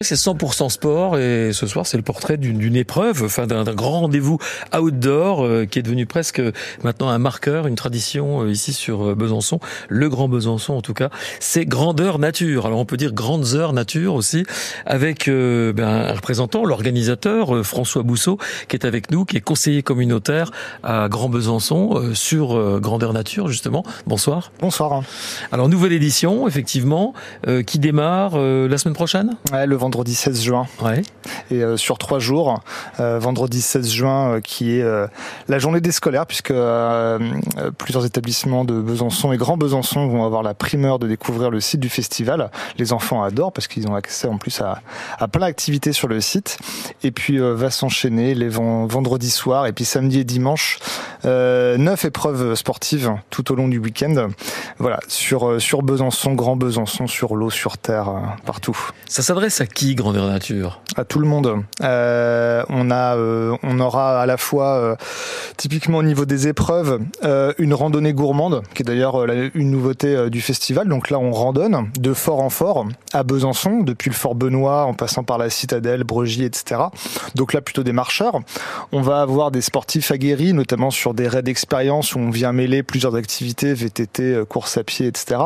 C'est 0.00 0.14
100% 0.14 0.68
sport 0.68 1.18
et 1.18 1.52
ce 1.52 1.66
soir 1.66 1.84
c'est 1.84 1.96
le 1.96 2.04
portrait 2.04 2.36
d'une 2.36 2.76
épreuve, 2.76 3.24
enfin 3.24 3.48
d'un 3.48 3.64
grand 3.64 4.02
rendez-vous 4.02 4.38
outdoor 4.72 5.44
euh, 5.44 5.66
qui 5.66 5.80
est 5.80 5.82
devenu 5.82 6.06
presque 6.06 6.40
maintenant 6.84 7.08
un 7.08 7.18
marqueur, 7.18 7.66
une 7.66 7.74
tradition 7.74 8.42
euh, 8.42 8.48
ici 8.52 8.72
sur 8.72 9.08
euh, 9.08 9.14
Besançon, 9.16 9.58
le 9.88 10.08
Grand 10.08 10.28
Besançon 10.28 10.74
en 10.74 10.82
tout 10.82 10.94
cas. 10.94 11.10
C'est 11.40 11.66
grandeur 11.66 12.20
nature. 12.20 12.66
Alors 12.66 12.78
on 12.78 12.84
peut 12.84 12.96
dire 12.96 13.12
grandes 13.12 13.54
heures 13.54 13.72
nature 13.72 14.14
aussi 14.14 14.44
avec 14.86 15.28
ben, 15.28 15.80
un 15.80 16.12
représentant, 16.12 16.64
l'organisateur 16.64 17.66
François 17.66 18.04
Bousseau 18.04 18.38
qui 18.68 18.76
est 18.76 18.86
avec 18.86 19.10
nous, 19.10 19.24
qui 19.24 19.36
est 19.36 19.40
conseiller 19.40 19.82
communautaire 19.82 20.52
à 20.84 21.08
Grand 21.08 21.28
Besançon 21.28 22.14
sur 22.14 22.78
grandeur 22.78 23.12
nature 23.12 23.48
justement. 23.48 23.82
Bonsoir. 24.06 24.52
Bonsoir. 24.60 25.02
Alors 25.50 25.68
nouvelle 25.68 25.92
édition 25.92 26.46
effectivement 26.46 27.14
qui 27.66 27.80
démarre 27.80 28.38
la 28.38 28.78
semaine 28.78 28.94
prochaine? 28.94 29.36
Ouais, 29.50 29.66
le 29.66 29.87
vendredi 29.88 30.14
16 30.14 30.42
juin. 30.42 30.66
Ouais. 30.82 31.02
Et 31.50 31.62
euh, 31.62 31.78
sur 31.78 31.96
trois 31.96 32.18
jours, 32.18 32.60
euh, 33.00 33.18
vendredi 33.18 33.62
16 33.62 33.90
juin, 33.90 34.28
euh, 34.28 34.40
qui 34.42 34.78
est 34.78 34.84
la 35.48 35.58
journée 35.58 35.80
des 35.80 35.92
scolaires, 35.92 36.26
puisque 36.26 36.52
plusieurs 37.78 38.04
établissements 38.04 38.66
de 38.66 38.74
Besançon 38.74 39.32
et 39.32 39.38
Grand 39.38 39.56
Besançon 39.56 40.06
vont 40.08 40.26
avoir 40.26 40.42
la 40.42 40.52
primeur 40.52 40.98
de 40.98 41.08
découvrir 41.08 41.50
le 41.50 41.60
site 41.60 41.80
du 41.80 41.88
festival. 41.88 42.50
Les 42.76 42.92
enfants 42.92 43.22
adorent 43.22 43.52
parce 43.52 43.66
qu'ils 43.66 43.88
ont 43.88 43.94
accès 43.94 44.28
en 44.28 44.36
plus 44.36 44.60
à, 44.60 44.82
à 45.18 45.28
plein 45.28 45.46
d'activités 45.46 45.92
sur 45.92 46.08
le 46.08 46.20
site. 46.20 46.58
Et 47.02 47.10
puis 47.10 47.38
va 47.38 47.70
s'enchaîner 47.70 48.34
les 48.34 48.48
vendredi 48.48 49.30
soir 49.30 49.66
et 49.66 49.72
puis 49.72 49.84
samedi 49.86 50.20
et 50.20 50.24
dimanche, 50.24 50.78
neuf 51.24 52.04
épreuves 52.04 52.54
sportives 52.54 53.12
tout 53.30 53.52
au 53.52 53.54
long 53.54 53.68
du 53.68 53.78
week-end. 53.78 54.28
Voilà, 54.78 55.00
sur 55.08 55.60
sur 55.60 55.82
Besançon, 55.82 56.34
Grand 56.34 56.56
Besançon, 56.56 57.06
sur 57.06 57.36
l'eau, 57.36 57.50
sur 57.50 57.78
terre, 57.78 58.10
partout. 58.44 58.76
Ça 59.08 59.22
s'adresse 59.22 59.60
à 59.60 59.66
qui 59.66 59.77
Grandeur 59.86 60.26
Nature? 60.26 60.80
À 60.96 61.04
tout 61.04 61.20
le 61.20 61.26
monde. 61.26 61.62
Euh, 61.82 62.64
on 62.68 62.90
a, 62.90 63.16
euh, 63.16 63.56
on 63.62 63.78
aura 63.78 64.20
à 64.20 64.26
la 64.26 64.36
fois, 64.36 64.76
euh, 64.76 64.96
typiquement 65.56 65.98
au 65.98 66.02
niveau 66.02 66.24
des 66.24 66.48
épreuves, 66.48 67.00
une 67.58 67.74
randonnée 67.74 68.12
gourmande, 68.12 68.62
qui 68.74 68.82
est 68.82 68.84
d'ailleurs 68.84 69.24
une 69.54 69.70
nouveauté 69.70 70.30
du 70.30 70.40
festival. 70.40 70.88
Donc 70.88 71.10
là, 71.10 71.18
on 71.18 71.30
randonne 71.30 71.90
de 71.98 72.12
fort 72.12 72.40
en 72.40 72.50
fort 72.50 72.86
à 73.12 73.22
Besançon, 73.22 73.80
depuis 73.80 74.10
le 74.10 74.14
Fort 74.14 74.34
Benoît, 74.34 74.84
en 74.84 74.94
passant 74.94 75.22
par 75.22 75.38
la 75.38 75.50
Citadelle, 75.50 76.04
Bregy, 76.04 76.44
etc. 76.44 76.80
Donc 77.34 77.52
là, 77.52 77.60
plutôt 77.60 77.82
des 77.82 77.92
marcheurs. 77.92 78.40
On 78.92 79.00
va 79.00 79.20
avoir 79.20 79.50
des 79.50 79.60
sportifs 79.60 80.10
aguerris, 80.10 80.52
notamment 80.52 80.90
sur 80.90 81.14
des 81.14 81.28
raids 81.28 81.42
d'expérience 81.42 82.14
où 82.14 82.18
on 82.18 82.30
vient 82.30 82.52
mêler 82.52 82.82
plusieurs 82.82 83.14
activités, 83.14 83.74
VTT, 83.74 84.42
course 84.48 84.76
à 84.78 84.84
pied, 84.84 85.06
etc. 85.06 85.40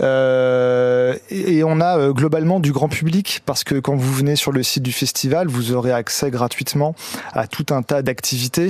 et 0.00 1.62
on 1.64 1.80
a 1.80 2.10
globalement 2.12 2.58
du 2.58 2.72
grand 2.72 2.88
public 2.88 3.42
parce 3.52 3.64
que 3.64 3.74
quand 3.74 3.94
vous 3.94 4.14
venez 4.14 4.34
sur 4.34 4.50
le 4.50 4.62
site 4.62 4.82
du 4.82 4.92
festival, 4.92 5.46
vous 5.46 5.72
aurez 5.72 5.92
accès 5.92 6.30
gratuitement 6.30 6.94
à 7.34 7.46
tout 7.46 7.66
un 7.68 7.82
tas 7.82 8.00
d'activités 8.00 8.68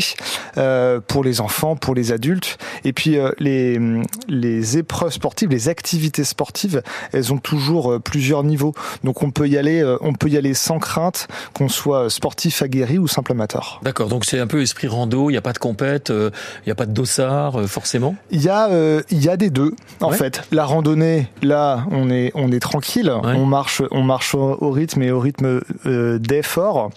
euh, 0.59 0.99
pour 0.99 1.23
les 1.23 1.41
enfants, 1.41 1.77
pour 1.77 1.95
les 1.95 2.11
adultes. 2.11 2.59
Et 2.83 2.93
puis 2.93 3.17
euh, 3.17 3.31
les, 3.39 3.79
les 4.27 4.79
épreuves 4.79 5.13
sportives, 5.13 5.51
les 5.51 5.69
activités 5.69 6.25
sportives, 6.25 6.83
elles 7.13 7.33
ont 7.33 7.39
toujours 7.39 7.93
euh, 7.93 7.99
plusieurs 8.01 8.43
niveaux. 8.43 8.75
Donc 9.05 9.23
on 9.23 9.31
peut 9.31 9.47
y 9.47 9.57
aller, 9.57 9.85
on 10.01 10.15
peut 10.15 10.29
y 10.29 10.37
aller 10.37 10.53
sans 10.53 10.81
crainte, 10.81 11.29
qu'on 11.55 11.69
soit 11.69 12.11
sportif 12.11 12.61
aguerri 12.61 12.99
ou 12.99 13.07
simple 13.07 13.31
amateur. 13.31 13.79
D'accord. 13.85 14.09
Donc 14.09 14.25
c'est 14.25 14.41
un 14.41 14.49
peu 14.49 14.63
esprit 14.63 14.89
rando. 14.89 15.31
Il 15.31 15.35
n'y 15.35 15.39
a 15.39 15.43
pas 15.43 15.53
de 15.53 15.59
compète, 15.59 16.09
il 16.11 16.67
n'y 16.67 16.73
a 16.73 16.75
pas 16.75 16.87
de 16.87 16.93
dossard 16.93 17.69
forcément? 17.69 18.17
Il 18.33 18.43
y 18.43 18.49
a 18.49 18.69
il 19.11 19.23
y 19.23 19.29
a 19.29 19.37
des 19.37 19.51
deux 19.51 19.77
en 20.01 20.11
fait. 20.11 20.43
La 20.51 20.65
randonnée, 20.65 21.29
là, 21.41 21.85
on 21.93 22.11
est 22.11 22.33
on 22.35 22.51
est 22.51 22.59
tranquille. 22.59 23.13
On 23.23 23.47
marche 23.47 23.81
on 23.93 24.03
marche 24.03 24.35
au 24.35 24.72
rythme 24.73 25.03
et 25.03 25.11
au 25.11 25.21
rythme 25.21 25.61
euh, 25.87 26.19
d'effort. 26.19 26.91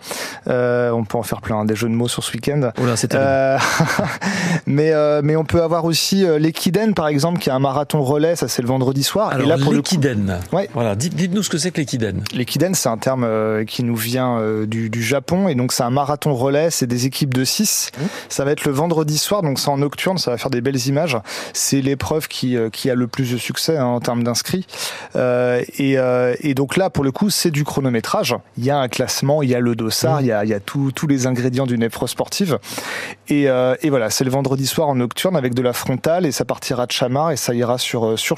Euh, 0.48 0.92
on 0.92 1.04
peut 1.04 1.18
en 1.18 1.24
faire 1.24 1.42
plein, 1.42 1.66
des 1.66 1.76
jeux 1.76 1.90
de 1.90 1.94
mots 1.94 2.08
sur 2.08 2.24
ce 2.24 2.32
week-end. 2.34 2.72
euh, 3.14 3.58
mais 4.68 4.92
euh, 4.94 5.22
mais 5.24 5.36
on 5.36 5.44
peut 5.44 5.62
avoir 5.62 5.86
aussi 5.86 6.26
l'équiden 6.40 6.94
par 6.94 7.08
exemple, 7.08 7.40
qui 7.40 7.50
est 7.50 7.54
un 7.54 7.60
marathon 7.60 8.04
relais. 8.04 8.36
Ça 8.36 8.48
c'est 8.48 8.62
le 8.62 8.68
vendredi 8.68 9.04
soir. 9.04 9.30
Alors, 9.30 9.46
et 9.46 9.50
là 9.50 9.58
pour 9.58 9.74
l'équiden. 9.74 10.40
Ouais. 10.52 10.70
Voilà. 10.74 10.96
Dites-nous 10.96 11.44
ce 11.44 11.50
que 11.50 11.58
c'est 11.58 11.72
que 11.72 11.78
l'équiden. 11.78 12.24
L'équiden, 12.34 12.74
c'est 12.74 12.90
un 12.90 12.98
terme 12.98 13.66
qui 13.66 13.84
nous 13.84 13.96
vient 13.96 14.40
du, 14.66 14.90
du, 14.90 15.04
Japon 15.04 15.48
et 15.48 15.56
donc 15.56 15.74
c'est 15.74 15.84
un 15.84 15.90
marathon 15.90 16.34
relais. 16.34 16.70
C'est 16.72 16.88
des 16.88 17.06
équipes 17.06 17.34
de 17.34 17.44
6 17.44 17.92
mmh. 17.98 18.04
Ça 18.30 18.46
va 18.46 18.52
être 18.52 18.66
le 18.66 18.72
vendredi 18.72 19.18
soir, 19.18 19.42
donc 19.42 19.60
c'est 19.60 19.70
en 19.70 19.78
nocturne. 19.78 20.18
Ça 20.18 20.32
va 20.32 20.38
faire 20.38 20.50
des 20.50 20.62
belles 20.62 20.88
images. 20.88 21.18
C'est 21.54 21.82
l'épreuve 21.82 22.28
qui 22.28 22.58
qui 22.72 22.90
a 22.90 22.96
le 22.96 23.08
plus 23.08 23.32
de 23.32 23.38
succès 23.38 23.78
hein, 23.78 23.86
en 23.86 24.00
termes 24.00 24.24
d'inscrits. 24.24 24.66
et, 25.16 25.98
et 26.40 26.54
donc 26.54 26.78
là, 26.78 26.90
pour 26.90 27.04
le 27.04 27.12
coup, 27.12 27.30
c'est 27.30 27.52
du 27.52 27.64
chronométrage. 27.66 28.36
Il 28.58 28.64
y 28.64 28.72
a 28.72 28.78
un 28.78 28.88
classement, 28.88 29.44
il 29.44 29.50
y 29.50 29.56
a 29.56 29.60
le 29.60 29.76
dossard, 29.76 30.22
il 30.22 30.28
y 30.28 30.32
a, 30.32 30.46
il 30.46 30.50
y 30.50 30.54
a 30.54 30.60
tous 30.60 31.08
les 31.08 31.28
ingrédients 31.28 31.66
d'une 31.66 31.84
épreuve 31.84 32.10
sportive. 32.10 32.60
Et, 33.28 33.50
euh, 33.50 33.76
et 33.82 33.90
voilà, 33.90 34.10
c'est 34.10 34.24
le 34.24 34.32
vendredi 34.32 34.68
soir 34.68 34.88
en 34.88 34.96
nocturne 34.96 35.36
avec 35.36 35.54
de 35.54 35.62
la 35.62 35.74
frontale 35.74 36.26
et 36.26 36.32
ça 36.32 36.46
partira 36.46 36.86
de 36.86 36.92
Chamar 36.92 37.32
et 37.32 37.38
ça 37.38 37.54
ira 37.54 37.78
sur 37.78 38.06
euh, 38.06 38.18
sur. 38.18 38.36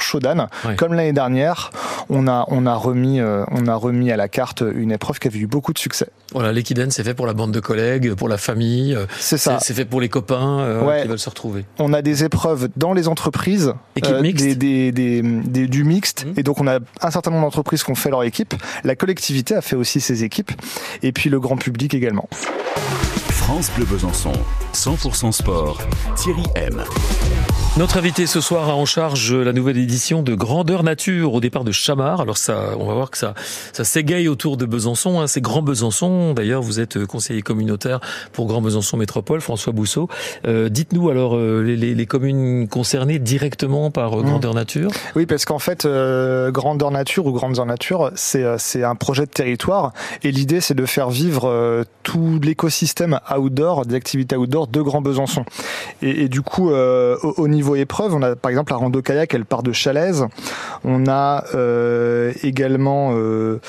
Comme 0.78 0.94
l'année 0.94 1.14
dernière, 1.14 1.72
on 2.10 2.28
a 2.28 2.46
on 2.48 2.66
a 2.66 2.76
remis 2.76 3.20
euh, 3.20 3.44
on 3.52 3.68
a 3.68 3.76
remis 3.76 4.12
à 4.12 4.16
la 4.16 4.28
carte 4.28 4.64
une 4.76 4.92
épreuve 4.92 5.20
qui 5.20 5.28
avait 5.28 5.40
eu 5.40 5.48
beaucoup 5.48 5.74
de 5.74 5.80
succès. 5.80 6.08
Voilà, 6.34 6.52
l'équidène, 6.52 6.92
c'est 6.92 7.04
fait 7.04 7.14
pour 7.14 7.26
la 7.26 7.34
bande 7.34 7.52
de 7.52 7.60
collègues, 7.60 8.14
pour 8.14 8.30
la 8.30 8.38
famille. 8.38 8.98
C'est 9.20 9.38
ça. 9.38 9.60
C'est 9.62 9.74
fait 9.74 9.86
pour 9.86 10.02
les 10.02 10.10
copains 10.10 10.82
qui 11.02 11.08
veulent 11.08 11.20
se 11.20 11.30
retrouver. 11.30 11.66
On 11.80 11.94
a 11.94 12.02
des 12.02 12.24
épreuves 12.24 12.70
dans 12.76 12.94
les 12.94 13.08
entreprises, 13.08 13.74
des, 13.96 14.56
des, 14.56 14.92
des, 14.92 15.68
du 15.68 15.84
mixte, 15.84 16.26
mmh. 16.26 16.40
et 16.40 16.44
donc 16.44 16.62
on 16.62 16.68
a 16.68 16.80
un 17.02 17.12
certain 17.12 17.32
nombre 17.32 17.44
d'entreprises 17.44 17.84
qui 17.84 17.92
ont 17.92 17.96
fait 17.96 18.10
leur 18.10 18.24
équipe. 18.24 18.54
La 18.84 18.96
collectivité 19.08 19.56
a 19.56 19.62
fait 19.62 19.78
aussi 19.78 20.02
ses 20.02 20.26
équipes, 20.26 20.52
et 21.02 21.14
puis 21.14 21.30
le 21.30 21.40
grand 21.40 21.56
public 21.56 21.94
également. 21.94 22.28
France 23.30 23.72
Bleu 23.74 23.86
Besançon, 23.86 24.34
100% 24.74 25.32
sport, 25.32 25.82
Thierry 26.18 26.44
M. 26.56 26.84
Notre 27.78 27.98
invité 28.00 28.26
ce 28.26 28.42
soir 28.42 28.70
a 28.70 28.74
en 28.74 28.86
charge 28.86 29.36
la 29.36 29.54
nouvelle 29.54 29.78
édition 29.78 30.24
de 30.24 30.34
Grandeur 30.34 30.82
Nature 30.82 31.36
au 31.36 31.40
départ 31.40 31.64
de 31.64 31.72
Chamar. 31.72 32.22
Alors 32.22 32.38
ça, 32.38 32.72
on 32.80 32.88
va 32.88 32.96
voir 32.96 33.12
que 33.12 33.20
ça, 33.20 33.36
ça 33.72 33.84
s'égaye 33.84 34.28
autour 34.28 34.58
de 34.58 34.66
Besançon. 34.66 35.22
Hein. 35.22 35.28
C'est 35.28 35.42
Grand 35.42 35.62
Besançon. 35.62 36.34
D'ailleurs, 36.34 36.64
vous 36.64 36.80
êtes 36.80 37.06
conseiller 37.06 37.44
communautaire 37.44 38.00
pour 38.34 38.48
Grand 38.48 38.62
Besançon 38.62 38.98
Métropole, 38.98 39.42
François 39.42 39.74
Bousseau. 39.74 40.10
Euh, 40.48 40.70
dites-nous 40.70 41.12
alors 41.12 41.36
euh, 41.36 41.62
les, 41.62 41.94
les, 41.94 42.06
communes 42.08 42.68
concernées 42.68 43.20
directement 43.20 43.92
par 43.92 44.20
euh, 44.20 44.24
Grandeur 44.24 44.54
mmh. 44.54 44.58
Nature. 44.58 44.92
Oui, 45.16 45.28
parce 45.28 45.46
qu'en 45.46 45.60
fait, 45.60 45.88
Grandeur 46.50 46.90
Nature 46.90 47.28
ou 47.28 47.32
Grandes 47.32 47.60
Nature, 47.60 48.10
c'est 48.16 48.58
c'est 48.58 48.84
un 48.84 48.96
projet 48.96 49.28
de 49.28 49.32
territoire 49.32 49.94
et 50.24 50.32
l'idée 50.32 50.62
c'est 50.62 50.74
de 50.74 50.88
faire 50.88 51.12
vivre 51.12 51.86
l'écosystème 52.42 53.20
outdoor, 53.36 53.86
des 53.86 53.96
activités 53.96 54.36
outdoor 54.36 54.68
de 54.68 54.82
Grand 54.82 55.02
Besançon. 55.02 55.46
Et, 56.02 56.28
du 56.28 56.42
coup, 56.42 56.70
au, 56.70 57.34
au 57.38 57.48
niveau 57.48 57.76
épreuves, 57.76 58.14
on 58.14 58.22
a 58.22 58.36
par 58.36 58.52
exemple 58.52 58.72
la 58.72 58.78
rando 58.78 59.02
kayak, 59.02 59.34
elle 59.34 59.46
part 59.46 59.64
de 59.64 59.72
Chalaise. 59.72 60.26
On 60.84 61.08
a 61.08 61.44
euh, 61.56 62.34
également 62.44 63.12
euh, 63.14 63.60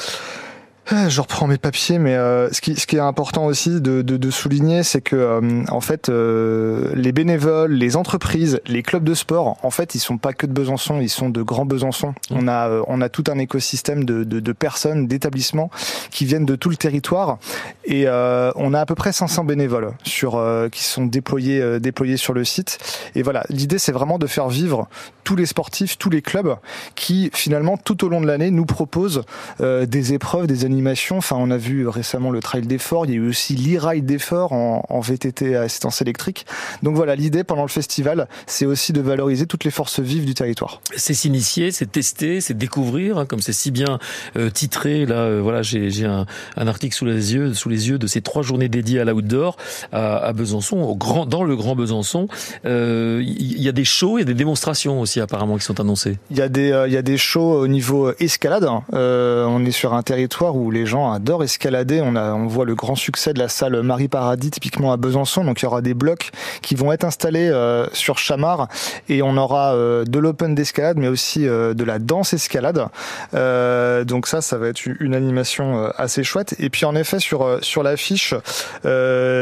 je 1.08 1.20
reprends 1.20 1.46
mes 1.46 1.58
papiers, 1.58 1.98
mais 1.98 2.14
euh, 2.14 2.50
ce, 2.50 2.60
qui, 2.60 2.76
ce 2.76 2.86
qui 2.86 2.96
est 2.96 3.00
important 3.00 3.44
aussi 3.44 3.80
de, 3.80 4.00
de, 4.00 4.16
de 4.16 4.30
souligner, 4.30 4.82
c'est 4.82 5.02
que 5.02 5.16
euh, 5.16 5.62
en 5.68 5.80
fait, 5.80 6.08
euh, 6.08 6.92
les 6.94 7.12
bénévoles, 7.12 7.72
les 7.72 7.96
entreprises, 7.96 8.60
les 8.66 8.82
clubs 8.82 9.04
de 9.04 9.14
sport, 9.14 9.58
en 9.62 9.70
fait, 9.70 9.94
ils 9.94 9.98
sont 9.98 10.16
pas 10.16 10.32
que 10.32 10.46
de 10.46 10.52
Besançon, 10.52 11.00
ils 11.00 11.10
sont 11.10 11.28
de 11.28 11.42
Grand 11.42 11.66
Besançon. 11.66 12.14
On 12.30 12.48
a 12.48 12.82
on 12.86 13.00
a 13.02 13.08
tout 13.10 13.24
un 13.28 13.38
écosystème 13.38 14.04
de, 14.04 14.24
de, 14.24 14.40
de 14.40 14.52
personnes, 14.52 15.06
d'établissements 15.06 15.70
qui 16.10 16.24
viennent 16.24 16.46
de 16.46 16.56
tout 16.56 16.70
le 16.70 16.76
territoire, 16.76 17.38
et 17.84 18.06
on 18.08 18.74
a 18.74 18.80
à 18.80 18.86
peu 18.86 18.94
près 18.94 19.12
500 19.12 19.44
bénévoles 19.44 19.92
sur 20.04 20.42
qui 20.72 20.84
sont 20.84 21.06
déployés 21.06 21.80
déployés 21.80 22.16
sur 22.16 22.32
le 22.32 22.44
site. 22.44 22.78
Et 23.14 23.22
voilà, 23.22 23.44
l'idée, 23.48 23.78
c'est 23.78 23.92
vraiment 23.92 24.18
de 24.18 24.26
faire 24.26 24.48
vivre 24.48 24.88
tous 25.24 25.36
les 25.36 25.46
sportifs, 25.46 25.98
tous 25.98 26.10
les 26.10 26.22
clubs 26.22 26.56
qui 26.94 27.30
finalement 27.34 27.76
tout 27.76 28.04
au 28.04 28.08
long 28.08 28.20
de 28.20 28.26
l'année 28.26 28.50
nous 28.50 28.64
proposent 28.64 29.22
des 29.60 30.12
épreuves, 30.12 30.46
des 30.46 30.64
animations 30.64 30.77
Enfin, 31.18 31.36
on 31.38 31.50
a 31.50 31.56
vu 31.56 31.88
récemment 31.88 32.30
le 32.30 32.40
Trail 32.40 32.62
d'effort. 32.62 33.06
Il 33.06 33.10
y 33.10 33.14
a 33.14 33.16
eu 33.16 33.28
aussi 33.28 33.56
l'e-ride 33.56 34.06
d'effort 34.06 34.52
en, 34.52 34.84
en, 34.88 35.00
VTT 35.00 35.56
à 35.56 35.62
assistance 35.62 36.02
électrique. 36.02 36.46
Donc 36.82 36.96
voilà, 36.96 37.14
l'idée 37.14 37.44
pendant 37.44 37.62
le 37.62 37.68
festival, 37.68 38.28
c'est 38.46 38.66
aussi 38.66 38.92
de 38.92 39.00
valoriser 39.00 39.46
toutes 39.46 39.64
les 39.64 39.70
forces 39.70 40.00
vives 40.00 40.24
du 40.24 40.34
territoire. 40.34 40.80
C'est 40.96 41.14
s'initier, 41.14 41.70
c'est 41.70 41.90
tester, 41.90 42.40
c'est 42.40 42.56
découvrir, 42.56 43.18
hein, 43.18 43.26
comme 43.26 43.40
c'est 43.40 43.52
si 43.52 43.70
bien 43.70 43.98
euh, 44.36 44.50
titré. 44.50 45.06
Là, 45.06 45.16
euh, 45.16 45.40
voilà, 45.42 45.62
j'ai 45.62 46.04
un, 46.04 46.26
un, 46.56 46.66
article 46.66 46.94
sous 46.94 47.04
les 47.04 47.34
yeux, 47.34 47.54
sous 47.54 47.68
les 47.68 47.88
yeux 47.88 47.98
de 47.98 48.06
ces 48.06 48.20
trois 48.20 48.42
journées 48.42 48.68
dédiées 48.68 49.00
à 49.00 49.04
l'outdoor 49.04 49.56
à, 49.92 50.18
à, 50.18 50.32
Besançon, 50.32 50.78
au 50.78 50.96
grand, 50.96 51.26
dans 51.26 51.44
le 51.44 51.56
Grand 51.56 51.74
Besançon. 51.74 52.28
Il 52.64 52.70
euh, 52.70 53.22
y 53.24 53.68
a 53.68 53.72
des 53.72 53.84
shows, 53.84 54.18
il 54.18 54.20
y 54.20 54.22
a 54.22 54.26
des 54.26 54.34
démonstrations 54.34 55.00
aussi 55.00 55.20
apparemment 55.20 55.56
qui 55.56 55.64
sont 55.64 55.80
annoncées. 55.80 56.18
Il 56.30 56.36
y 56.36 56.42
a 56.42 56.48
des, 56.48 56.84
il 56.86 56.92
y 56.92 56.96
a 56.96 57.02
des 57.02 57.18
shows 57.18 57.60
au 57.60 57.68
niveau 57.68 58.12
escalade. 58.18 58.68
on 58.92 59.64
est 59.64 59.70
sur 59.70 59.94
un 59.94 60.02
territoire 60.02 60.56
où 60.56 60.67
les 60.70 60.86
gens 60.86 61.12
adorent 61.12 61.44
escalader. 61.44 62.00
On, 62.02 62.16
a, 62.16 62.32
on 62.32 62.46
voit 62.46 62.64
le 62.64 62.74
grand 62.74 62.94
succès 62.94 63.32
de 63.32 63.38
la 63.38 63.48
salle 63.48 63.82
Marie 63.82 64.08
Paradis, 64.08 64.50
typiquement 64.50 64.92
à 64.92 64.96
Besançon. 64.96 65.44
Donc 65.44 65.60
il 65.60 65.64
y 65.64 65.66
aura 65.66 65.82
des 65.82 65.94
blocs 65.94 66.30
qui 66.62 66.74
vont 66.74 66.92
être 66.92 67.04
installés 67.04 67.52
sur 67.92 68.18
Chamar 68.18 68.68
et 69.08 69.22
on 69.22 69.36
aura 69.36 69.74
de 69.74 70.18
l'open 70.18 70.54
d'escalade, 70.54 70.96
mais 70.98 71.08
aussi 71.08 71.40
de 71.40 71.84
la 71.84 71.98
danse 71.98 72.32
escalade. 72.32 72.86
donc 73.32 74.26
ça, 74.26 74.40
ça 74.40 74.58
va 74.58 74.68
être 74.68 74.86
une 74.86 75.14
animation 75.14 75.90
assez 75.96 76.24
chouette. 76.24 76.54
Et 76.58 76.70
puis 76.70 76.84
en 76.84 76.94
effet, 76.94 77.18
sur, 77.18 77.58
sur 77.62 77.82
l'affiche, 77.82 78.34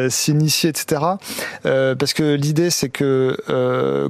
s'initier, 0.08 0.70
etc. 0.70 1.02
parce 1.62 2.12
que 2.12 2.34
l'idée, 2.34 2.70
c'est 2.70 2.88
que 2.88 3.36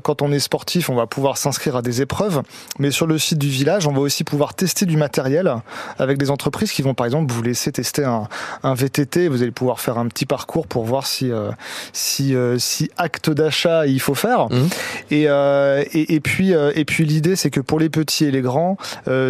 quand 0.02 0.22
on 0.22 0.32
est 0.32 0.40
sportif, 0.40 0.90
on 0.90 0.94
va 0.94 1.06
pouvoir 1.06 1.38
s'inscrire 1.38 1.76
à 1.76 1.82
des 1.82 2.02
épreuves, 2.02 2.42
mais 2.78 2.90
sur 2.90 3.06
le 3.06 3.18
site 3.18 3.38
du 3.38 3.48
village, 3.48 3.86
on 3.86 3.92
va 3.92 4.00
aussi 4.00 4.24
pouvoir 4.24 4.54
tester 4.54 4.86
du 4.86 4.96
matériel 4.96 5.54
avec 5.98 6.18
des 6.18 6.30
entreprises 6.30 6.72
qui 6.72 6.82
vont 6.82 6.94
par 6.96 7.06
exemple 7.06 7.32
vous 7.32 7.42
laisser 7.42 7.72
tester 7.72 8.04
un, 8.04 8.28
un 8.62 8.74
VTT. 8.74 9.28
Vous 9.28 9.42
allez 9.42 9.50
pouvoir 9.50 9.80
faire 9.80 9.98
un 9.98 10.08
petit 10.08 10.26
parcours 10.26 10.66
pour 10.66 10.84
voir 10.84 11.06
si 11.06 11.30
euh, 11.30 11.50
si 11.92 12.34
euh, 12.34 12.58
si 12.58 12.90
acte 12.96 13.30
d'achat 13.30 13.86
il 13.86 14.00
faut 14.00 14.14
faire. 14.14 14.46
Mmh. 14.46 14.68
Et, 15.10 15.24
euh, 15.28 15.84
et, 15.92 16.14
et 16.14 16.20
puis 16.20 16.52
et 16.52 16.84
puis 16.84 17.04
l'idée 17.04 17.36
c'est 17.36 17.50
que 17.50 17.60
pour 17.60 17.78
les 17.78 17.88
petits 17.88 18.24
et 18.24 18.30
les 18.30 18.40
grands 18.40 18.76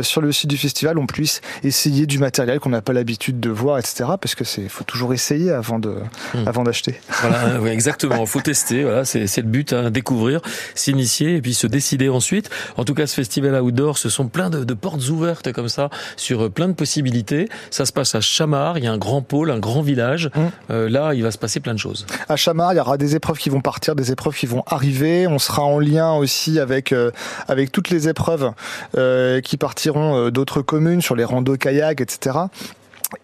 sur 0.02 0.20
le 0.20 0.32
site 0.32 0.48
du 0.48 0.56
festival 0.56 0.98
on 0.98 1.06
puisse 1.06 1.40
essayer 1.64 2.06
du 2.06 2.18
matériel 2.18 2.60
qu'on 2.60 2.70
n'a 2.70 2.82
pas 2.82 2.92
l'habitude 2.92 3.40
de 3.40 3.50
voir 3.50 3.78
etc. 3.78 4.10
Parce 4.20 4.34
que 4.34 4.44
c'est 4.44 4.68
faut 4.68 4.84
toujours 4.84 5.12
essayer 5.12 5.50
avant 5.50 5.78
de 5.78 5.96
mmh. 6.34 6.46
avant 6.48 6.64
d'acheter. 6.64 7.00
Voilà 7.20 7.60
oui, 7.60 7.70
exactement. 7.70 8.24
faut 8.26 8.40
tester. 8.40 8.84
Voilà 8.84 9.04
c'est 9.04 9.26
c'est 9.26 9.42
le 9.42 9.48
but 9.48 9.72
hein, 9.72 9.90
découvrir, 9.90 10.40
s'initier 10.74 11.36
et 11.36 11.42
puis 11.42 11.54
se 11.54 11.66
décider 11.66 12.08
ensuite. 12.08 12.50
En 12.76 12.84
tout 12.84 12.94
cas 12.94 13.06
ce 13.06 13.14
festival 13.14 13.60
outdoor 13.60 13.98
ce 13.98 14.08
sont 14.08 14.28
plein 14.28 14.50
de, 14.50 14.64
de 14.64 14.74
portes 14.74 15.08
ouvertes 15.08 15.52
comme 15.52 15.68
ça 15.68 15.90
sur 16.16 16.44
euh, 16.44 16.50
plein 16.50 16.68
de 16.68 16.72
possibilités. 16.72 17.48
Ça 17.70 17.86
se 17.86 17.92
passe 17.92 18.14
à 18.14 18.20
Chamar, 18.20 18.78
il 18.78 18.84
y 18.84 18.86
a 18.86 18.92
un 18.92 18.98
grand 18.98 19.22
pôle, 19.22 19.50
un 19.50 19.58
grand 19.58 19.82
village. 19.82 20.30
Mmh. 20.34 20.40
Euh, 20.70 20.88
là, 20.88 21.14
il 21.14 21.22
va 21.22 21.30
se 21.30 21.38
passer 21.38 21.60
plein 21.60 21.74
de 21.74 21.78
choses. 21.78 22.06
À 22.28 22.36
Chamar, 22.36 22.72
il 22.72 22.76
y 22.76 22.80
aura 22.80 22.96
des 22.96 23.16
épreuves 23.16 23.38
qui 23.38 23.50
vont 23.50 23.60
partir, 23.60 23.94
des 23.94 24.12
épreuves 24.12 24.36
qui 24.36 24.46
vont 24.46 24.62
arriver. 24.66 25.26
On 25.26 25.38
sera 25.38 25.62
en 25.62 25.78
lien 25.78 26.12
aussi 26.12 26.58
avec 26.58 26.92
euh, 26.92 27.10
avec 27.48 27.72
toutes 27.72 27.90
les 27.90 28.08
épreuves 28.08 28.52
euh, 28.96 29.40
qui 29.40 29.56
partiront 29.56 30.30
d'autres 30.30 30.62
communes 30.62 31.02
sur 31.02 31.16
les 31.16 31.24
randos 31.24 31.56
kayak, 31.56 32.00
etc. 32.00 32.38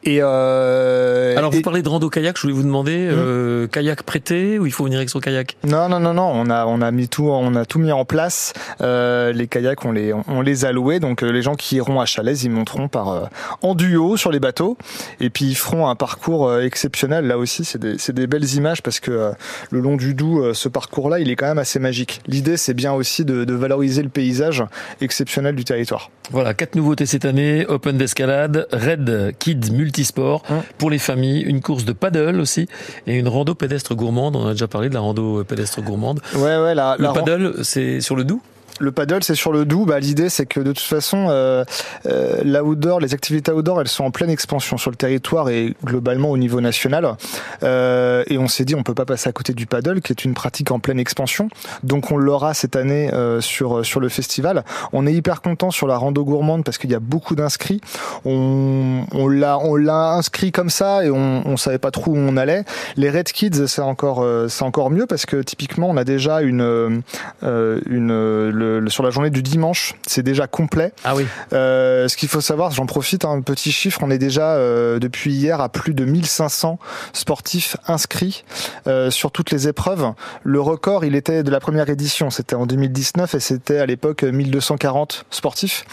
Et 0.05 0.19
euh, 0.21 1.37
alors 1.37 1.51
vous 1.51 1.63
parlez 1.63 1.83
de 1.83 1.89
rando 1.89 2.09
kayak, 2.09 2.37
je 2.37 2.43
voulais 2.43 2.55
vous 2.55 2.63
demander 2.63 3.09
mmh. 3.09 3.15
euh, 3.15 3.67
kayak 3.67 4.03
prêté 4.03 4.59
ou 4.59 4.67
il 4.67 4.73
faut 4.73 4.85
venir 4.85 4.99
avec 4.99 5.11
son 5.11 5.21
kayak? 5.21 5.57
Non 5.67 5.89
non 5.89 6.01
non 6.01 6.15
non, 6.15 6.31
on 6.35 6.51
a 6.51 6.67
on 6.67 6.81
a 6.81 6.91
mis 6.91 7.09
tout 7.09 7.29
on 7.29 7.55
a 7.55 7.65
tout 7.65 7.79
mis 7.79 7.93
en 7.93 8.05
place. 8.05 8.53
Euh, 8.81 9.33
les 9.33 9.49
kayaks 9.49 9.85
on 9.85 9.93
les 9.93 10.13
on 10.13 10.41
les 10.41 10.65
a 10.65 10.73
loués 10.73 11.01
donc 11.01 11.23
euh, 11.23 11.31
les 11.31 11.43
gens 11.43 11.55
qui 11.55 11.77
iront 11.77 12.01
à 12.01 12.07
Chalais 12.07 12.35
ils 12.35 12.51
monteront 12.51 12.89
par 12.89 13.09
euh, 13.09 13.25
en 13.63 13.75
duo 13.75 14.17
sur 14.17 14.31
les 14.31 14.41
bateaux 14.41 14.77
et 15.21 15.31
puis 15.31 15.47
ils 15.47 15.57
feront 15.57 15.89
un 15.89 15.95
parcours 15.95 16.49
euh, 16.49 16.63
exceptionnel 16.63 17.27
là 17.27 17.39
aussi 17.39 17.65
c'est 17.65 17.79
des 17.79 17.99
c'est 17.99 18.13
des 18.13 18.27
belles 18.27 18.55
images 18.55 18.83
parce 18.83 19.01
que 19.01 19.33
le 19.71 19.81
long 19.81 19.97
du 19.97 20.15
Doubs 20.15 20.55
ce 20.55 20.69
parcours 20.69 21.11
là 21.11 21.19
il 21.19 21.31
est 21.31 21.37
quand 21.37 21.47
même 21.47 21.59
assez 21.59 21.79
magique. 21.79 22.21
L'idée 22.27 22.57
c'est 22.57 22.75
bien 22.75 22.93
aussi 22.93 23.25
de, 23.25 23.45
de 23.45 23.55
valoriser 23.55 24.03
le 24.03 24.09
paysage 24.09 24.65
exceptionnel 25.01 25.55
du 25.57 25.65
territoire. 25.65 26.11
Voilà 26.31 26.55
quatre 26.55 26.77
nouveautés 26.77 27.07
cette 27.07 27.25
année 27.25 27.67
Open 27.67 27.99
d'escalade, 27.99 28.69
Red 28.73 29.35
Kids 29.39 29.72
multisport 29.73 30.43
hein. 30.51 30.63
pour 30.79 30.91
les 30.91 30.99
familles, 30.99 31.43
une 31.43 31.61
course 31.61 31.85
de 31.85 31.93
paddle 31.93 32.41
aussi 32.41 32.69
et 33.07 33.19
une 33.19 33.29
rando 33.29 33.55
pédestre 33.55 33.95
gourmande. 33.95 34.37
On 34.37 34.47
a 34.47 34.53
déjà 34.53 34.69
parlé 34.69 34.89
de 34.89 34.95
la 34.95 35.01
rando 35.01 35.45
pédestre 35.45 35.83
gourmande. 35.83 36.21
Ouais, 36.35 36.59
ouais, 36.59 36.75
la, 36.75 36.97
le 36.99 37.13
paddle, 37.13 37.65
c'est 37.65 38.01
sur 38.01 38.17
le 38.17 38.25
Doubs 38.25 38.41
le 38.83 38.93
paddle, 38.93 39.23
c'est 39.23 39.35
sur 39.35 39.53
le 39.53 39.65
doux. 39.65 39.87
Bah, 39.87 40.01
l'idée, 40.01 40.29
c'est 40.29 40.47
que 40.47 40.61
de 40.61 40.73
toute 40.73 40.81
façon, 40.81 41.29
euh, 41.31 41.65
euh, 42.07 42.43
l'outdoor, 42.45 43.01
les 43.01 43.15
activités 43.15 43.53
outdoor, 43.53 43.81
elles 43.81 43.89
sont 43.89 44.05
en 44.05 44.11
pleine 44.11 44.31
expansion 44.31 44.77
sur 44.77 44.91
le 44.91 44.97
territoire 44.97 45.49
et 45.49 45.75
globalement 45.85 46.31
au 46.31 46.37
niveau 46.37 46.61
national. 46.61 47.17
Euh, 47.63 48.25
et 48.27 48.39
on 48.39 48.49
s'est 48.49 48.65
dit, 48.65 48.75
on 48.75 48.83
peut 48.83 48.95
pas 48.95 49.05
passer 49.05 49.29
à 49.29 49.33
côté 49.33 49.55
du 49.55 49.67
paddle, 49.67 50.01
qui 50.01 50.13
est 50.13 50.25
une 50.25 50.35
pratique 50.35 50.71
en 50.71 50.81
pleine 50.81 50.99
expansion. 50.99 51.49
Donc, 51.85 52.11
on 52.11 52.17
l'aura 52.17 52.55
cette 52.55 52.77
année 52.77 53.13
euh, 53.13 53.41
sur 53.41 53.85
sur 53.87 54.01
le 54.01 54.09
festival. 54.09 54.65
On 54.93 55.07
est 55.07 55.13
hyper 55.13 55.43
content 55.43 55.71
sur 55.71 55.87
la 55.87 55.97
rando 55.97 56.25
gourmande 56.25 56.65
parce 56.65 56.79
qu'il 56.79 56.91
y 56.91 56.95
a 56.95 57.01
beaucoup 57.01 57.37
d'inscrits. 57.37 57.81
On, 58.25 59.05
on 59.13 59.29
l'a 59.29 59.59
on 59.59 59.77
l'a 59.77 60.15
inscrit 60.15 60.51
comme 60.51 60.71
ça 60.71 61.05
et 61.05 61.11
on, 61.11 61.43
on 61.47 61.57
savait 61.57 61.79
pas 61.79 61.91
trop 61.91 62.13
où 62.13 62.17
on 62.17 62.37
allait. 62.37 62.65
Les 62.97 63.11
Red 63.11 63.31
Kids, 63.31 63.69
c'est 63.69 63.81
encore 63.81 64.23
euh, 64.23 64.49
c'est 64.49 64.65
encore 64.65 64.91
mieux 64.91 65.07
parce 65.07 65.27
que 65.27 65.41
typiquement, 65.43 65.89
on 65.89 65.97
a 65.97 66.05
déjà 66.05 66.43
une 66.43 67.03
une 67.43 68.13
le, 68.51 68.72
sur 68.89 69.03
la 69.03 69.11
journée 69.11 69.31
du 69.31 69.43
dimanche, 69.43 69.95
c'est 70.07 70.23
déjà 70.23 70.47
complet. 70.47 70.93
Ah 71.05 71.15
oui. 71.15 71.27
Euh, 71.53 72.09
ce 72.09 72.17
qu'il 72.17 72.29
faut 72.29 72.41
savoir, 72.41 72.71
j'en 72.71 72.87
profite, 72.87 73.25
un 73.25 73.41
petit 73.41 73.73
chiffre, 73.73 74.01
on 74.03 74.11
est 74.11 74.19
déjà 74.19 74.55
euh, 74.55 74.99
depuis 74.99 75.33
hier 75.33 75.61
à 75.61 75.69
plus 75.69 75.95
de 75.95 76.05
1500 76.05 76.79
sportifs 77.13 77.77
inscrits 77.87 78.45
euh, 78.87 79.11
sur 79.11 79.31
toutes 79.31 79.51
les 79.51 79.69
épreuves. 79.69 80.13
Le 80.43 80.61
record, 80.61 81.05
il 81.05 81.15
était 81.15 81.43
de 81.43 81.51
la 81.51 81.61
première 81.61 81.89
édition, 81.89 82.31
c'était 82.31 82.55
en 82.55 82.67
2019 82.67 83.35
et 83.35 83.41
c'était 83.41 83.79
à 83.79 83.87
l'époque 83.87 84.23
1240 84.23 85.25
sportifs. 85.31 85.85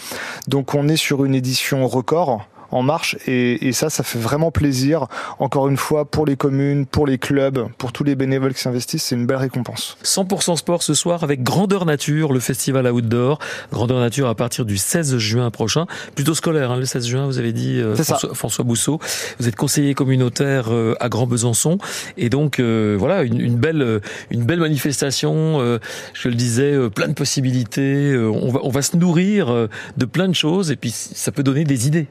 Donc 0.48 0.74
on 0.74 0.88
est 0.88 0.96
sur 0.96 1.24
une 1.24 1.34
édition 1.34 1.86
record 1.86 2.46
en 2.70 2.82
marche 2.82 3.16
et, 3.26 3.68
et, 3.68 3.72
ça, 3.72 3.90
ça 3.90 4.02
fait 4.02 4.18
vraiment 4.18 4.50
plaisir. 4.50 5.06
Encore 5.38 5.68
une 5.68 5.76
fois, 5.76 6.04
pour 6.04 6.26
les 6.26 6.36
communes, 6.36 6.86
pour 6.86 7.06
les 7.06 7.18
clubs, 7.18 7.68
pour 7.78 7.92
tous 7.92 8.04
les 8.04 8.14
bénévoles 8.14 8.54
qui 8.54 8.60
s'investissent, 8.60 9.04
c'est 9.04 9.14
une 9.14 9.26
belle 9.26 9.38
récompense. 9.38 9.96
100% 10.04 10.56
sport 10.56 10.82
ce 10.82 10.94
soir 10.94 11.24
avec 11.24 11.42
Grandeur 11.42 11.86
Nature, 11.86 12.32
le 12.32 12.40
festival 12.40 12.90
outdoor. 12.90 13.38
Grandeur 13.72 14.00
Nature 14.00 14.28
à 14.28 14.34
partir 14.34 14.64
du 14.64 14.76
16 14.76 15.18
juin 15.18 15.50
prochain, 15.50 15.86
plutôt 16.14 16.34
scolaire, 16.34 16.70
hein, 16.70 16.76
le 16.76 16.84
16 16.84 17.06
juin, 17.06 17.26
vous 17.26 17.38
avez 17.38 17.52
dit 17.52 17.80
euh, 17.80 17.96
François, 17.96 18.34
François, 18.34 18.64
Bousseau. 18.64 18.98
Vous 19.38 19.48
êtes 19.48 19.56
conseiller 19.56 19.94
communautaire 19.94 20.66
euh, 20.70 20.94
à 21.00 21.08
Grand 21.08 21.26
Besançon 21.26 21.78
et 22.16 22.28
donc 22.28 22.60
euh, 22.60 22.96
voilà 22.98 23.22
une, 23.22 23.40
une, 23.40 23.56
belle 23.56 24.00
une 24.30 24.44
belle 24.44 24.60
manifestation. 24.60 25.60
Euh, 25.60 25.78
je 26.14 26.28
le 26.28 26.34
disais, 26.34 26.72
euh, 26.72 26.88
plein 26.88 27.08
de 27.08 27.14
possibilités. 27.14 28.16
on 28.16 28.50
va 28.50 28.60
on 28.62 28.70
va 28.70 28.82
se 28.82 28.96
nourrir 28.96 29.68
de 29.96 30.04
plein 30.04 30.28
de 30.28 30.34
choses 30.34 30.70
et 30.70 30.76
puis 30.76 30.90
ça 30.90 31.32
peut 31.32 31.42
donner 31.42 31.64
des 31.64 31.86
idées. 31.86 32.08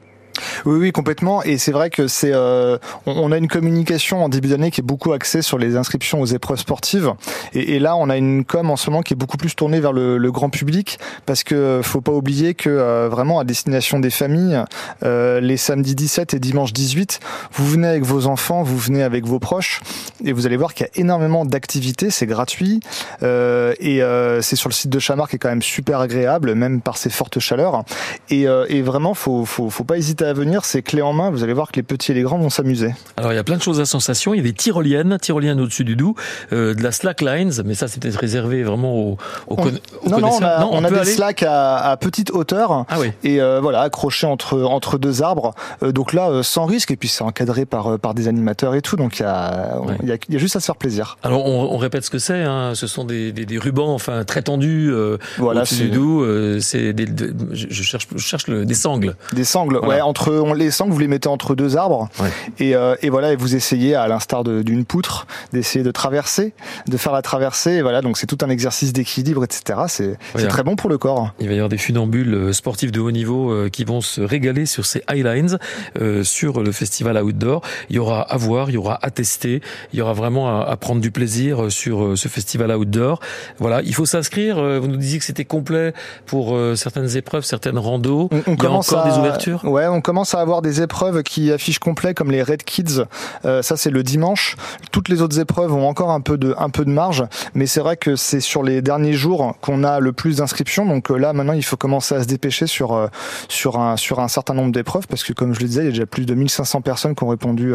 Oui, 0.64 0.78
oui, 0.78 0.92
complètement. 0.92 1.42
Et 1.42 1.58
c'est 1.58 1.72
vrai 1.72 1.90
que 1.90 2.06
c'est, 2.08 2.32
euh, 2.32 2.78
on, 3.06 3.32
a 3.32 3.36
une 3.36 3.48
communication 3.48 4.24
en 4.24 4.28
début 4.28 4.48
d'année 4.48 4.70
qui 4.70 4.80
est 4.80 4.84
beaucoup 4.84 5.12
axée 5.12 5.42
sur 5.42 5.58
les 5.58 5.76
inscriptions 5.76 6.20
aux 6.20 6.26
épreuves 6.26 6.58
sportives. 6.58 7.12
Et, 7.52 7.76
et, 7.76 7.78
là, 7.78 7.96
on 7.96 8.08
a 8.10 8.16
une 8.16 8.44
com 8.44 8.70
en 8.70 8.76
ce 8.76 8.90
moment 8.90 9.02
qui 9.02 9.14
est 9.14 9.16
beaucoup 9.16 9.36
plus 9.36 9.54
tournée 9.54 9.80
vers 9.80 9.92
le, 9.92 10.18
le 10.18 10.32
grand 10.32 10.50
public, 10.50 10.98
parce 11.26 11.44
que 11.44 11.80
faut 11.82 12.00
pas 12.00 12.12
oublier 12.12 12.54
que 12.54 12.68
euh, 12.68 13.08
vraiment 13.08 13.40
à 13.40 13.44
destination 13.44 14.00
des 14.00 14.10
familles, 14.10 14.62
euh, 15.02 15.40
les 15.40 15.56
samedis 15.56 15.94
17 15.94 16.34
et 16.34 16.38
dimanche 16.38 16.72
18, 16.72 17.20
vous 17.52 17.66
venez 17.66 17.88
avec 17.88 18.04
vos 18.04 18.26
enfants, 18.26 18.62
vous 18.62 18.78
venez 18.78 19.02
avec 19.02 19.26
vos 19.26 19.38
proches, 19.38 19.80
et 20.24 20.32
vous 20.32 20.46
allez 20.46 20.56
voir 20.56 20.74
qu'il 20.74 20.86
y 20.86 20.88
a 20.88 21.00
énormément 21.00 21.44
d'activités. 21.44 22.10
C'est 22.10 22.26
gratuit 22.26 22.80
euh, 23.22 23.74
et 23.80 24.02
euh, 24.02 24.42
c'est 24.42 24.56
sur 24.56 24.68
le 24.68 24.74
site 24.74 24.90
de 24.90 24.98
Chamar 24.98 25.28
qui 25.28 25.36
est 25.36 25.38
quand 25.38 25.48
même 25.48 25.62
super 25.62 26.00
agréable, 26.00 26.54
même 26.54 26.80
par 26.80 26.96
ses 26.96 27.10
fortes 27.10 27.38
chaleurs. 27.38 27.84
Et, 28.30 28.42
et 28.42 28.82
vraiment, 28.82 29.14
faut, 29.14 29.44
faut, 29.44 29.70
faut 29.70 29.84
pas 29.84 29.96
hésiter 29.96 30.24
à 30.24 30.29
venir, 30.32 30.64
c'est 30.64 30.82
clé 30.82 31.02
en 31.02 31.12
main. 31.12 31.30
Vous 31.30 31.42
allez 31.44 31.52
voir 31.52 31.70
que 31.72 31.76
les 31.76 31.82
petits 31.82 32.12
et 32.12 32.14
les 32.14 32.22
grands 32.22 32.38
vont 32.38 32.50
s'amuser. 32.50 32.94
Alors 33.16 33.32
il 33.32 33.36
y 33.36 33.38
a 33.38 33.44
plein 33.44 33.56
de 33.56 33.62
choses 33.62 33.80
à 33.80 33.86
sensation. 33.86 34.34
Il 34.34 34.38
y 34.38 34.40
a 34.40 34.44
des 34.44 34.52
tyroliennes, 34.52 35.18
tyroliennes 35.20 35.60
au-dessus 35.60 35.84
du 35.84 35.96
Doubs, 35.96 36.14
euh, 36.52 36.74
de 36.74 36.82
la 36.82 36.92
slacklines, 36.92 37.52
mais 37.64 37.74
ça 37.74 37.88
c'est 37.88 38.00
peut-être 38.00 38.18
réservé 38.18 38.62
vraiment 38.62 38.94
aux, 38.94 39.18
aux, 39.48 39.56
on, 39.58 39.64
non, 40.08 40.20
non, 40.20 40.30
on 40.32 40.42
a, 40.42 40.60
non, 40.60 40.70
on, 40.72 40.78
on 40.78 40.84
a 40.84 40.90
des 40.90 41.04
slacks 41.04 41.42
à, 41.42 41.76
à, 41.76 41.96
petite 41.96 42.30
hauteur 42.30 42.84
ah 42.88 42.98
oui. 42.98 43.12
et 43.24 43.40
euh, 43.40 43.60
voilà 43.60 43.82
accrochés 43.82 44.26
entre 44.26 44.62
entre 44.62 44.98
deux 44.98 45.22
arbres. 45.22 45.54
Euh, 45.82 45.92
donc 45.92 46.12
là, 46.12 46.42
sans 46.42 46.66
risque 46.66 46.90
et 46.90 46.96
puis 46.96 47.08
c'est 47.08 47.24
encadré 47.24 47.64
par 47.64 47.98
par 47.98 48.14
des 48.14 48.28
animateurs 48.28 48.74
et 48.74 48.82
tout. 48.82 48.96
Donc 48.96 49.18
il 49.18 49.22
y 49.22 49.26
a 49.26 49.80
ouais. 49.80 49.96
y, 50.04 50.12
a, 50.12 50.16
y, 50.28 50.36
a, 50.36 50.38
juste 50.38 50.56
à 50.56 50.60
se 50.60 50.66
faire 50.66 50.76
plaisir. 50.76 51.18
Alors 51.22 51.46
on, 51.46 51.76
répète 51.78 52.04
ce 52.04 52.10
que 52.10 52.18
c'est. 52.18 52.42
Hein. 52.42 52.72
Ce 52.74 52.86
sont 52.86 53.04
des, 53.04 53.32
des, 53.32 53.46
des, 53.46 53.58
rubans 53.58 53.94
enfin 53.94 54.24
très 54.24 54.42
tendus 54.42 54.92
voilà, 55.38 55.60
au-dessus 55.60 55.88
du 55.88 55.90
Doubs. 55.90 56.60
c'est 56.60 56.92
des, 56.92 57.06
de, 57.06 57.34
je 57.52 57.82
cherche 57.82 58.06
je 58.14 58.22
cherche 58.22 58.48
le, 58.48 58.66
des 58.66 58.74
sangles. 58.74 59.16
Des 59.32 59.44
sangles. 59.44 59.78
Voilà. 59.78 59.88
Ouais, 59.88 60.00
entre 60.00 60.19
on 60.28 60.52
les 60.52 60.70
sangles 60.70 60.92
vous 60.92 60.98
les 60.98 61.08
mettez 61.08 61.28
entre 61.28 61.54
deux 61.54 61.76
arbres. 61.76 62.08
Ouais. 62.20 62.30
et, 62.58 62.74
euh, 62.74 62.94
et, 63.02 63.10
voilà 63.10 63.32
et 63.32 63.36
vous 63.36 63.54
essayez 63.54 63.94
à 63.94 64.08
l'instar 64.08 64.44
d'une 64.44 64.84
poutre 64.84 65.26
d'essayer 65.52 65.84
de 65.84 65.90
traverser 65.90 66.52
de 66.86 66.96
faire 66.96 67.12
la 67.12 67.22
traversée. 67.22 67.72
Et 67.72 67.82
voilà 67.82 68.02
donc 68.02 68.18
c'est 68.18 68.26
tout 68.26 68.38
un 68.42 68.48
exercice 68.50 68.92
d'équilibre 68.92 69.44
etc 69.44 69.80
c'est 69.88 70.18
voilà. 70.32 70.48
très 70.48 70.62
bon 70.62 70.76
pour 70.76 70.90
le 70.90 70.98
corps. 70.98 71.32
Il 71.40 71.46
va 71.46 71.52
y 71.52 71.56
avoir 71.56 71.68
des 71.68 71.78
funambules 71.78 72.34
euh, 72.34 72.52
sportifs 72.52 72.92
de 72.92 73.00
haut 73.00 73.10
niveau 73.10 73.50
euh, 73.50 73.68
qui 73.68 73.84
vont 73.84 74.00
se 74.00 74.20
régaler 74.20 74.66
sur 74.66 74.86
ces 74.86 75.02
highlines 75.10 75.58
euh, 76.00 76.24
sur 76.24 76.62
le 76.62 76.72
festival 76.72 77.16
outdoor. 77.22 77.62
Il 77.88 77.96
y 77.96 77.98
aura 77.98 78.22
à 78.22 78.36
voir 78.36 78.70
il 78.70 78.74
y 78.74 78.76
aura 78.76 78.98
à 79.02 79.10
tester. 79.10 79.60
Il 79.92 79.98
y 79.98 80.02
aura 80.02 80.12
vraiment 80.12 80.60
à, 80.60 80.64
à 80.64 80.76
prendre 80.76 81.00
du 81.00 81.10
plaisir 81.10 81.64
euh, 81.64 81.70
sur 81.70 82.16
ce 82.16 82.28
festival 82.28 82.70
outdoor. 82.74 83.20
Voilà 83.58 83.82
il 83.82 83.94
faut 83.94 84.06
s'inscrire 84.06 84.56
vous 84.80 84.88
nous 84.88 84.96
disiez 84.96 85.18
que 85.18 85.24
c'était 85.24 85.44
complet 85.44 85.92
pour 86.26 86.56
certaines 86.74 87.16
épreuves 87.16 87.44
certaines 87.44 87.78
randos. 87.78 88.28
On, 88.32 88.36
on 88.46 88.54
il 88.54 88.62
y 88.62 88.66
a 88.66 88.70
encore 88.70 89.06
à... 89.06 89.10
des 89.10 89.18
ouvertures. 89.18 89.64
Ouais 89.64 89.86
on, 89.86 89.99
commence 90.00 90.34
à 90.34 90.40
avoir 90.40 90.62
des 90.62 90.82
épreuves 90.82 91.22
qui 91.22 91.52
affichent 91.52 91.78
complet 91.78 92.14
comme 92.14 92.30
les 92.30 92.42
Red 92.42 92.64
Kids. 92.64 93.04
ça 93.42 93.76
c'est 93.76 93.90
le 93.90 94.02
dimanche. 94.02 94.56
Toutes 94.92 95.08
les 95.08 95.22
autres 95.22 95.38
épreuves 95.38 95.72
ont 95.72 95.88
encore 95.88 96.10
un 96.10 96.20
peu 96.20 96.38
de 96.38 96.54
un 96.58 96.70
peu 96.70 96.84
de 96.84 96.90
marge, 96.90 97.24
mais 97.54 97.66
c'est 97.66 97.80
vrai 97.80 97.96
que 97.96 98.16
c'est 98.16 98.40
sur 98.40 98.62
les 98.62 98.82
derniers 98.82 99.12
jours 99.12 99.56
qu'on 99.60 99.84
a 99.84 100.00
le 100.00 100.12
plus 100.12 100.38
d'inscriptions. 100.38 100.86
Donc 100.86 101.10
là 101.10 101.32
maintenant 101.32 101.52
il 101.52 101.64
faut 101.64 101.76
commencer 101.76 102.14
à 102.14 102.22
se 102.22 102.26
dépêcher 102.26 102.66
sur 102.66 103.08
sur 103.48 103.78
un 103.78 103.96
sur 103.96 104.20
un 104.20 104.28
certain 104.28 104.54
nombre 104.54 104.72
d'épreuves 104.72 105.06
parce 105.06 105.24
que 105.24 105.32
comme 105.32 105.54
je 105.54 105.60
le 105.60 105.66
disais, 105.66 105.82
il 105.82 105.86
y 105.86 105.88
a 105.88 105.92
déjà 105.92 106.06
plus 106.06 106.26
de 106.26 106.34
1500 106.34 106.80
personnes 106.80 107.14
qui 107.14 107.24
ont 107.24 107.28
répondu 107.28 107.72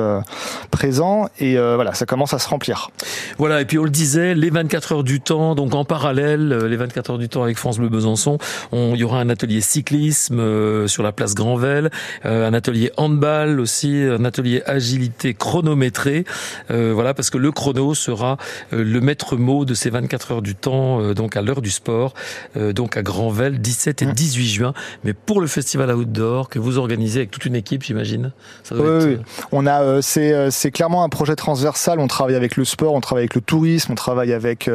présent 0.72 1.29
et 1.39 1.58
voilà, 1.58 1.94
ça 1.94 2.05
commence 2.05 2.34
à 2.34 2.39
se 2.39 2.50
remplir. 2.50 2.89
Voilà, 3.38 3.62
et 3.62 3.65
puis 3.65 3.77
on 3.77 3.84
le 3.84 3.89
disait, 3.89 4.36
les 4.36 4.50
24 4.50 4.91
heures 4.94 5.03
du 5.03 5.22
temps, 5.22 5.55
donc 5.55 5.74
en 5.75 5.86
parallèle, 5.86 6.50
les 6.50 6.77
24 6.77 7.12
heures 7.12 7.17
du 7.17 7.29
temps 7.29 7.44
avec 7.44 7.58
France 7.58 7.77
Bleu 7.77 7.89
Besançon, 7.89 8.38
on, 8.72 8.94
il 8.96 9.00
y 9.00 9.03
aura 9.03 9.20
un 9.20 9.29
atelier 9.29 9.62
cyclisme 9.62 10.88
sur 10.88 11.03
la 11.03 11.12
place 11.12 11.36
Granvelle, 11.36 11.91
un 12.24 12.53
atelier 12.53 12.91
handball 12.98 13.60
aussi, 13.60 14.03
un 14.03 14.25
atelier 14.25 14.62
agilité 14.65 15.34
chronométrée. 15.34 16.25
voilà, 16.69 17.13
parce 17.13 17.29
que 17.29 17.38
le 17.38 17.51
chrono 17.51 17.93
sera 17.93 18.38
le 18.72 19.00
maître 19.00 19.38
mot 19.38 19.65
de 19.65 19.74
ces 19.74 19.89
24 19.89 20.31
heures 20.31 20.41
du 20.41 20.55
temps, 20.55 21.13
donc 21.13 21.38
à 21.38 21.41
l'heure 21.41 21.62
du 21.62 21.72
sport, 21.72 22.13
donc 22.55 22.98
à 22.98 23.03
Granvelle, 23.03 23.60
17 23.60 24.01
et 24.01 24.05
18 24.05 24.43
mmh. 24.43 24.48
juin. 24.48 24.74
Mais 25.03 25.13
pour 25.13 25.41
le 25.41 25.48
festival 25.48 25.93
outdoor 25.93 26.50
que 26.50 26.60
vous 26.60 26.77
organisez 26.77 27.19
avec 27.19 27.31
toute 27.31 27.45
une 27.45 27.55
équipe, 27.55 27.84
j'imagine. 27.84 28.31
Oui, 28.72 28.79
oui, 28.81 29.17
on 29.51 29.67
a, 29.67 30.01
c'est, 30.01 30.51
c'est 30.51 30.72
clairement 30.72 31.03
un 31.03 31.10
projet 31.10 31.36
transversal. 31.36 32.00
On 32.00 32.07
travaille 32.07 32.36
avec 32.36 32.57
le 32.57 32.65
sport, 32.65 32.93
on 32.93 33.01
travaille 33.01 33.24
avec 33.24 33.36
le 33.36 33.41
tourisme, 33.41 33.93
on 33.93 33.95
travaille 33.95 34.34
avec 34.34 34.69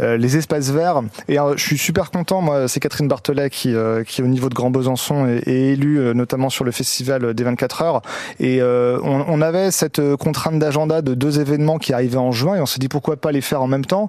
les 0.00 0.36
espaces 0.36 0.70
verts. 0.70 1.02
Et 1.28 1.36
je 1.56 1.62
suis 1.62 1.78
super 1.78 2.10
content. 2.10 2.42
Moi, 2.42 2.68
c'est 2.68 2.80
Catherine 2.80 3.08
Barthelet 3.08 3.50
qui, 3.50 3.74
qui 4.06 4.22
au 4.22 4.26
niveau 4.26 4.48
de 4.48 4.54
Grand 4.54 4.70
Besançon 4.70 5.26
est, 5.26 5.48
est 5.48 5.72
élue, 5.72 6.14
notamment 6.14 6.50
sur 6.50 6.57
le 6.64 6.70
festival 6.70 7.34
des 7.34 7.44
24 7.44 7.82
heures. 7.82 8.02
Et 8.40 8.62
on, 8.62 9.24
on 9.28 9.40
avait 9.40 9.70
cette 9.70 10.00
contrainte 10.16 10.58
d'agenda 10.58 11.02
de 11.02 11.14
deux 11.14 11.40
événements 11.40 11.78
qui 11.78 11.92
arrivaient 11.92 12.16
en 12.16 12.32
juin 12.32 12.56
et 12.56 12.60
on 12.60 12.66
s'est 12.66 12.78
dit 12.78 12.88
pourquoi 12.88 13.16
pas 13.16 13.32
les 13.32 13.40
faire 13.40 13.62
en 13.62 13.66
même 13.66 13.84
temps. 13.84 14.08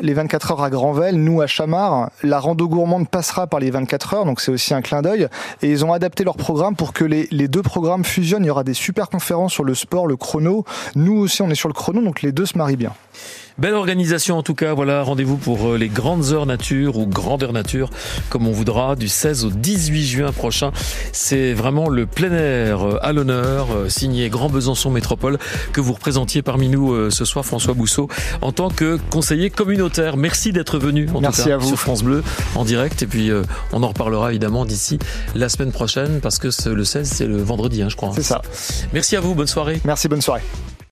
Les 0.00 0.14
24 0.14 0.52
heures 0.52 0.62
à 0.62 0.70
Granvelle, 0.70 1.16
nous 1.16 1.40
à 1.40 1.46
Chamard, 1.46 2.10
la 2.22 2.38
rando 2.38 2.68
gourmande 2.68 3.08
passera 3.08 3.46
par 3.46 3.60
les 3.60 3.70
24 3.70 4.14
heures, 4.14 4.24
donc 4.24 4.40
c'est 4.40 4.50
aussi 4.50 4.74
un 4.74 4.82
clin 4.82 5.02
d'œil. 5.02 5.28
Et 5.62 5.70
ils 5.70 5.84
ont 5.84 5.92
adapté 5.92 6.24
leur 6.24 6.36
programme 6.36 6.76
pour 6.76 6.92
que 6.92 7.04
les 7.04 7.48
deux 7.48 7.62
programmes 7.62 8.04
fusionnent. 8.04 8.44
Il 8.44 8.48
y 8.48 8.50
aura 8.50 8.64
des 8.64 8.74
super 8.74 9.08
conférences 9.08 9.52
sur 9.52 9.64
le 9.64 9.74
sport, 9.74 10.06
le 10.06 10.16
chrono. 10.16 10.64
Nous 10.94 11.16
aussi, 11.16 11.42
on 11.42 11.50
est 11.50 11.54
sur 11.54 11.68
le 11.68 11.74
chrono, 11.74 12.02
donc 12.02 12.22
les 12.22 12.32
deux 12.32 12.46
se 12.46 12.56
marient 12.56 12.76
bien. 12.76 12.92
Belle 13.58 13.74
organisation 13.74 14.38
en 14.38 14.42
tout 14.42 14.54
cas. 14.54 14.72
Voilà, 14.72 15.02
rendez-vous 15.02 15.36
pour 15.36 15.70
euh, 15.70 15.76
les 15.78 15.88
grandes 15.88 16.32
heures 16.32 16.46
nature 16.46 16.96
ou 16.96 17.06
grandeur 17.06 17.52
nature, 17.52 17.90
comme 18.30 18.46
on 18.46 18.52
voudra, 18.52 18.94
du 18.94 19.08
16 19.08 19.44
au 19.46 19.50
18 19.50 20.04
juin 20.06 20.32
prochain. 20.32 20.70
C'est 21.12 21.54
vraiment 21.54 21.88
le 21.88 22.06
plein 22.06 22.32
air 22.32 22.82
euh, 22.86 22.98
à 23.02 23.12
l'honneur, 23.12 23.68
euh, 23.74 23.88
signé 23.88 24.28
Grand 24.28 24.48
Besançon 24.48 24.90
Métropole, 24.90 25.38
que 25.72 25.80
vous 25.80 25.92
représentiez 25.92 26.42
parmi 26.42 26.68
nous 26.68 27.10
ce 27.10 27.24
soir, 27.24 27.44
François 27.44 27.74
Bousseau, 27.74 28.08
en 28.42 28.52
tant 28.52 28.70
que 28.70 28.98
conseiller 29.10 29.50
communautaire. 29.50 30.16
Merci 30.16 30.52
d'être 30.52 30.78
venu 30.78 31.08
en 31.12 31.20
Merci 31.20 31.42
tout 31.42 31.48
cas, 31.48 31.54
à 31.54 31.58
vous. 31.58 31.66
sur 31.68 31.78
France 31.78 32.02
Bleu 32.04 32.22
en 32.54 32.64
direct. 32.64 33.02
Et 33.02 33.06
puis 33.06 33.30
on 33.72 33.82
en 33.82 33.88
reparlera 33.88 34.30
évidemment 34.30 34.64
d'ici 34.64 34.98
la 35.34 35.48
semaine 35.48 35.72
prochaine, 35.72 36.20
parce 36.20 36.38
que 36.38 36.48
le 36.68 36.84
16 36.84 37.08
c'est 37.12 37.26
le 37.26 37.42
vendredi, 37.42 37.82
hein, 37.82 37.88
je 37.88 37.96
crois. 37.96 38.12
C'est 38.14 38.22
ça. 38.22 38.40
Merci 38.92 39.16
à 39.16 39.20
vous. 39.20 39.34
Bonne 39.34 39.46
soirée. 39.46 39.80
Merci. 39.84 40.08
Bonne 40.08 40.22
soirée. 40.22 40.42